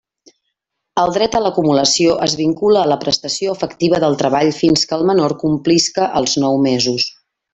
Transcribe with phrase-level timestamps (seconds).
[1.01, 5.07] El dret a l'acumulació es vincula a la prestació efectiva del treball fins que el
[5.11, 7.07] menor complisca els nou mesos.